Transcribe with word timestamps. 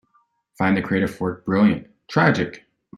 Find 0.57 0.75
the 0.75 0.81
creative 0.81 1.21
work 1.21 1.45
Brilliant! 1.45 1.87
Tragic! 2.07 2.63